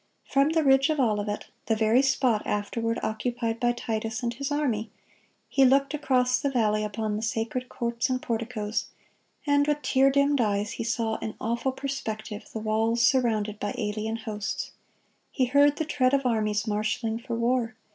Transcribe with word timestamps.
From 0.25 0.49
the 0.49 0.63
ridge 0.63 0.89
of 0.89 0.99
Olivet, 0.99 1.49
the 1.67 1.75
very 1.75 2.01
spot 2.01 2.41
afterward 2.47 2.97
occupied 3.03 3.59
by 3.59 3.71
Titus 3.73 4.23
and 4.23 4.33
his 4.33 4.51
army, 4.51 4.89
He 5.47 5.63
looked 5.63 5.93
across 5.93 6.39
the 6.39 6.49
valley 6.49 6.83
upon 6.83 7.15
the 7.17 7.21
sacred 7.21 7.69
courts 7.69 8.09
and 8.09 8.19
porticoes, 8.19 8.87
and 9.45 9.67
with 9.67 9.83
tear 9.83 10.09
dimmed 10.09 10.41
eyes 10.41 10.71
He 10.71 10.83
saw, 10.83 11.17
in 11.17 11.35
awful 11.39 11.71
perspective, 11.71 12.47
the 12.51 12.57
walls 12.57 13.03
surrounded 13.03 13.59
by 13.59 13.75
alien 13.77 14.15
hosts. 14.15 14.71
He 15.29 15.45
heard 15.45 15.75
the 15.75 15.85
tread 15.85 16.15
of 16.15 16.25
armies 16.25 16.65
marshaling 16.65 17.19
for 17.19 17.35
war. 17.35 17.75